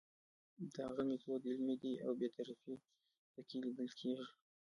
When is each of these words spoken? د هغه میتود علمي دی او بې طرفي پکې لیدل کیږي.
د 0.73 0.75
هغه 0.87 1.01
میتود 1.09 1.41
علمي 1.51 1.75
دی 1.83 1.93
او 2.05 2.11
بې 2.19 2.27
طرفي 2.37 2.75
پکې 3.33 3.57
لیدل 3.65 3.89
کیږي. 3.99 4.25